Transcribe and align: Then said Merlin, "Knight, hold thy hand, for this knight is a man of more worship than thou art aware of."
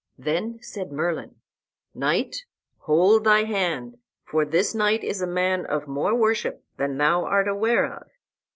Then 0.17 0.57
said 0.63 0.91
Merlin, 0.91 1.35
"Knight, 1.93 2.45
hold 2.79 3.23
thy 3.23 3.43
hand, 3.43 3.99
for 4.25 4.45
this 4.45 4.73
knight 4.73 5.03
is 5.03 5.21
a 5.21 5.27
man 5.27 5.63
of 5.63 5.87
more 5.87 6.15
worship 6.15 6.63
than 6.77 6.97
thou 6.97 7.23
art 7.23 7.47
aware 7.47 7.85
of." 7.85 8.07